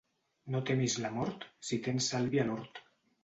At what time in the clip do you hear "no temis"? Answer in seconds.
0.53-0.95